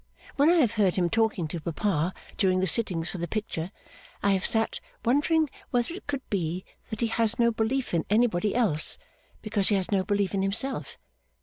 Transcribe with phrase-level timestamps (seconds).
[0.35, 3.71] When I have heard him talking to Papa during the sittings for the picture,
[4.23, 8.55] I have sat wondering whether it could be that he has no belief in anybody
[8.55, 8.97] else,
[9.43, 10.97] because he has no belief in himself.